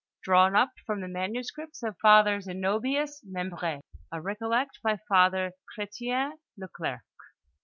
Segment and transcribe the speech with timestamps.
[0.23, 3.81] DRAWN UP FROM THE MANUSCRIPTS OF FATHER ZENOBIUS MEHBR^,
[4.11, 7.03] A RECOLLECT BY FATHER CHRETIEN LECLERCQ.